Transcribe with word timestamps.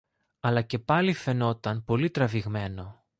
αλλά 0.39 0.61
και 0.61 0.79
πάλι 0.79 1.13
φαινόταν 1.13 1.83
πολύ 1.83 2.09
τραβηγμένο 2.09 3.03